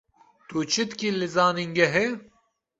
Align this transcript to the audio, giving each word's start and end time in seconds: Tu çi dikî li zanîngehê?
Tu 0.47 0.59
çi 0.71 0.83
dikî 0.89 1.09
li 1.19 1.27
zanîngehê? 1.35 2.07